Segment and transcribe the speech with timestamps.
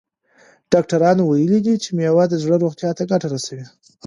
[0.73, 3.65] ډاکټرانو ویلي دي چې مېوه د زړه روغتیا ته ګټه رسوي.